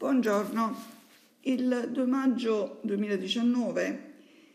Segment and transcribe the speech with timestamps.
[0.00, 0.74] Buongiorno.
[1.40, 4.12] Il 2 maggio 2019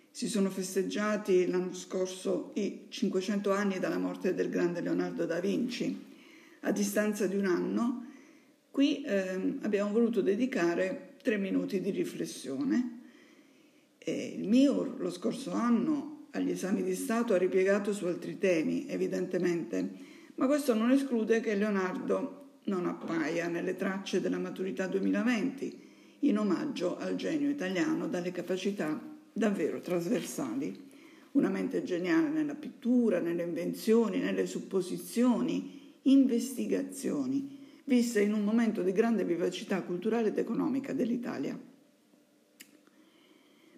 [0.09, 6.03] si sono festeggiati l'anno scorso i 500 anni dalla morte del grande Leonardo da Vinci.
[6.61, 8.05] A distanza di un anno,
[8.71, 13.01] qui eh, abbiamo voluto dedicare tre minuti di riflessione.
[13.99, 18.87] E il MIUR lo scorso anno agli esami di Stato ha ripiegato su altri temi,
[18.87, 19.87] evidentemente,
[20.37, 25.83] ma questo non esclude che Leonardo non appaia nelle tracce della maturità 2020,
[26.19, 28.99] in omaggio al genio italiano dalle capacità
[29.31, 30.83] davvero trasversali.
[31.31, 38.93] Una mente geniale nella pittura, nelle invenzioni, nelle supposizioni, investigazioni, viste in un momento di
[38.93, 41.59] grande vivacità culturale ed economica dell'Italia.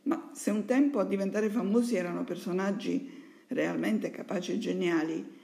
[0.04, 3.10] Ma se un tempo a diventare famosi erano personaggi
[3.48, 5.36] realmente capaci e geniali,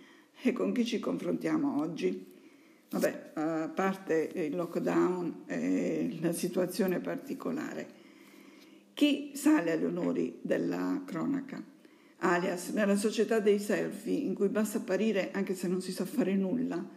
[0.41, 2.32] e con chi ci confrontiamo oggi?
[2.93, 7.87] Vabbè, a parte il lockdown e la situazione particolare,
[8.93, 11.59] chi sale agli onori della cronaca?
[12.17, 16.35] Alias, nella società dei selfie, in cui basta apparire anche se non si sa fare
[16.35, 16.87] nulla,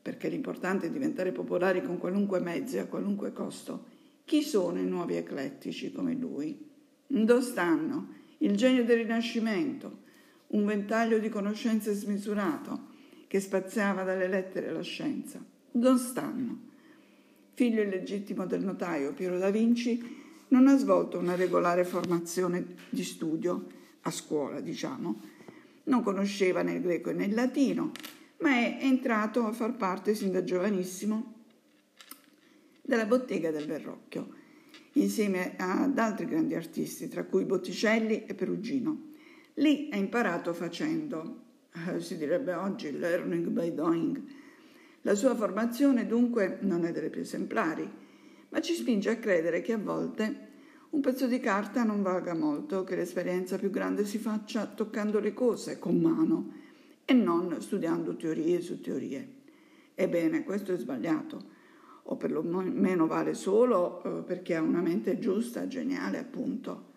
[0.00, 3.84] perché l'importante è diventare popolari con qualunque mezzo e a qualunque costo.
[4.24, 6.66] Chi sono i nuovi eclettici come lui?
[7.06, 8.14] Dove stanno?
[8.38, 9.98] Il genio del Rinascimento,
[10.46, 12.88] un ventaglio di conoscenze smisurato,
[13.32, 15.42] che spaziava dalle lettere alla scienza.
[15.70, 16.58] Dove stanno?
[17.54, 23.68] Figlio illegittimo del notaio Piero da Vinci, non ha svolto una regolare formazione di studio,
[24.02, 25.22] a scuola diciamo.
[25.84, 27.92] Non conosceva né il greco né il latino,
[28.40, 31.32] ma è entrato a far parte sin da giovanissimo
[32.82, 34.28] della bottega del Verrocchio,
[34.92, 39.04] insieme ad altri grandi artisti, tra cui Botticelli e Perugino.
[39.54, 41.41] Lì ha imparato facendo,
[41.98, 44.22] si direbbe oggi learning by doing.
[45.02, 47.88] La sua formazione dunque non è delle più esemplari,
[48.50, 50.50] ma ci spinge a credere che a volte
[50.90, 55.32] un pezzo di carta non valga molto, che l'esperienza più grande si faccia toccando le
[55.32, 56.52] cose con mano
[57.04, 59.40] e non studiando teorie su teorie.
[59.94, 61.42] Ebbene, questo è sbagliato,
[62.04, 66.90] o perlomeno vale solo eh, perché ha una mente giusta, geniale appunto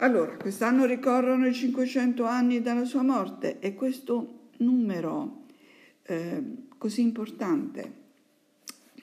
[0.00, 5.44] allora, quest'anno ricorrono i 500 anni dalla sua morte e questo numero
[6.04, 6.42] eh,
[6.78, 7.98] così importante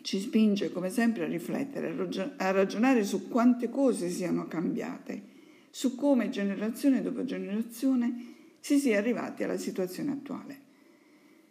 [0.01, 1.93] ci spinge come sempre a riflettere,
[2.37, 5.21] a ragionare su quante cose siano cambiate,
[5.69, 10.59] su come generazione dopo generazione si sia arrivati alla situazione attuale,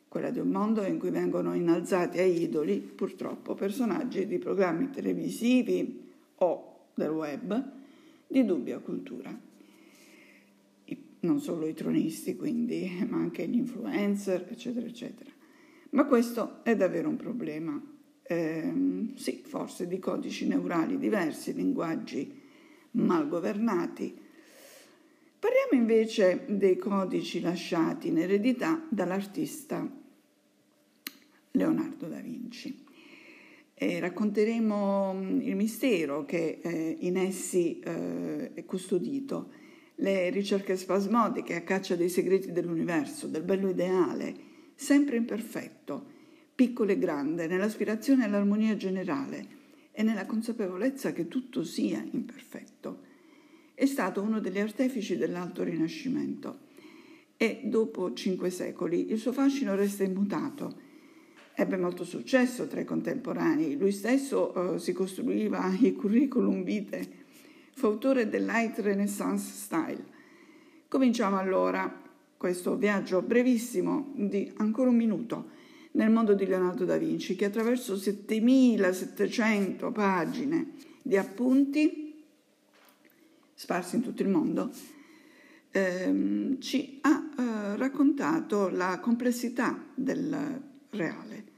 [0.08, 6.10] quella di un mondo in cui vengono innalzati a idoli, purtroppo, personaggi di programmi televisivi
[6.36, 7.75] o del web,
[8.26, 9.44] di dubbia cultura.
[11.20, 15.30] non solo i tronisti, quindi, ma anche gli influencer, eccetera, eccetera.
[15.90, 17.80] Ma questo è davvero un problema.
[18.22, 22.42] Eh, sì, forse di codici neurali diversi, linguaggi
[22.92, 24.16] mal governati.
[25.38, 29.88] Parliamo invece dei codici lasciati in eredità dall'artista
[31.52, 32.85] Leonardo da Vinci
[33.78, 39.50] e racconteremo mm, il mistero che eh, in essi eh, è custodito,
[39.96, 44.34] le ricerche spasmodiche a caccia dei segreti dell'universo, del bello ideale,
[44.74, 46.04] sempre imperfetto,
[46.54, 49.46] piccolo e grande, nell'aspirazione all'armonia generale
[49.92, 53.00] e nella consapevolezza che tutto sia imperfetto.
[53.74, 56.60] È stato uno degli artefici dell'Alto Rinascimento
[57.36, 60.84] e dopo cinque secoli il suo fascino resta immutato
[61.58, 63.78] ebbe molto successo tra i contemporanei.
[63.78, 67.08] Lui stesso uh, si costruiva i curriculum vitae,
[67.72, 70.04] fu autore del Light Renaissance Style.
[70.86, 72.02] Cominciamo allora
[72.36, 75.54] questo viaggio brevissimo di ancora un minuto
[75.92, 82.22] nel mondo di Leonardo da Vinci che attraverso 7700 pagine di appunti
[83.54, 84.70] sparsi in tutto il mondo
[85.70, 91.54] ehm, ci ha eh, raccontato la complessità del reale.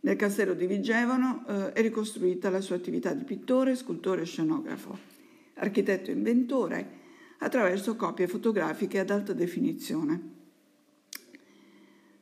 [0.00, 4.98] Nel castello di Vigevano eh, è ricostruita la sua attività di pittore, scultore e scenografo,
[5.54, 6.98] architetto e inventore,
[7.38, 10.38] attraverso copie fotografiche ad alta definizione.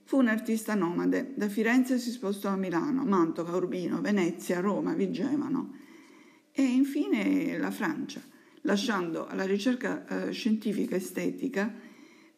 [0.02, 5.74] Fu un artista nomade, da Firenze si spostò a Milano, Mantova, Urbino, Venezia, Roma, Vigevano
[6.50, 8.20] e infine la Francia,
[8.62, 11.72] lasciando alla ricerca eh, scientifica estetica,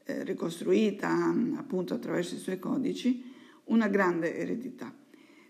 [0.05, 3.25] eh, ricostruita appunto attraverso i suoi codici,
[3.71, 4.93] una grande eredità.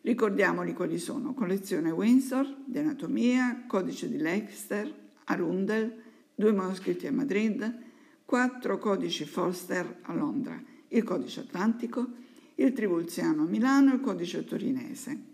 [0.03, 4.93] Ricordiamoli quali sono: collezione Windsor di anatomia, codice di Leicester,
[5.25, 5.95] Arundel,
[6.35, 7.79] due manoscritti a Madrid,
[8.25, 12.07] quattro codici Forster a Londra, il codice atlantico,
[12.55, 15.29] il tribulziano a Milano e il codice torinese.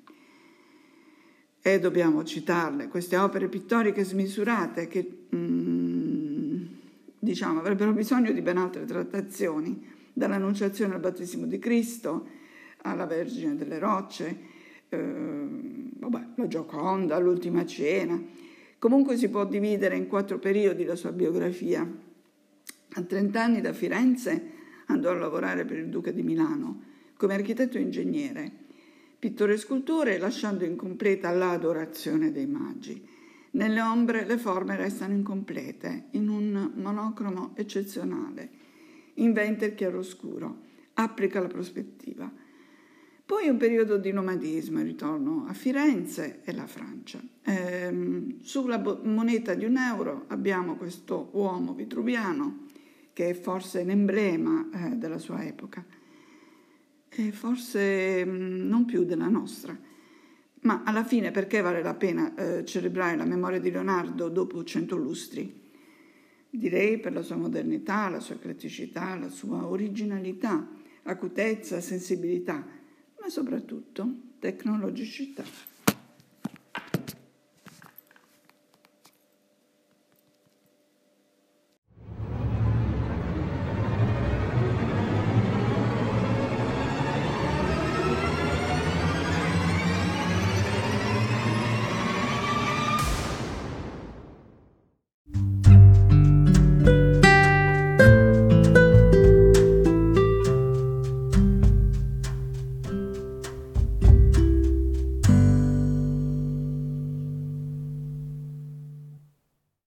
[1.61, 6.65] e dobbiamo citarle, queste opere pittoriche smisurate che mm,
[7.19, 12.45] diciamo avrebbero bisogno di ben altre trattazioni, dall'annunciazione al battesimo di Cristo
[12.91, 14.39] alla Vergine delle Rocce,
[14.89, 18.21] eh, vabbè, la Gioconda, l'Ultima Cena.
[18.79, 21.89] Comunque si può dividere in quattro periodi la sua biografia.
[22.95, 24.51] A 30 anni da Firenze
[24.87, 26.83] andò a lavorare per il Duca di Milano
[27.17, 28.65] come architetto ingegnere
[29.19, 33.05] pittore e scultore, lasciando incompleta l'adorazione dei magi.
[33.53, 38.51] Nelle ombre le forme restano incomplete, in un monocromo eccezionale.
[39.15, 40.59] Inventa il chiaroscuro,
[40.95, 42.31] applica la prospettiva.
[43.27, 47.21] Poi un periodo di nomadismo, ritorno a Firenze e la Francia.
[47.43, 52.67] Ehm, sulla moneta di un euro abbiamo questo uomo vitruviano
[53.13, 55.85] che è forse l'emblema eh, della sua epoca
[57.09, 59.77] e forse mm, non più della nostra.
[60.61, 64.95] Ma alla fine perché vale la pena eh, celebrare la memoria di Leonardo dopo cento
[64.95, 65.65] lustri?
[66.49, 70.65] Direi per la sua modernità, la sua criticità, la sua originalità,
[71.03, 72.76] acutezza, sensibilità,
[73.27, 74.09] ma soprattutto
[74.39, 75.43] tecnologicità.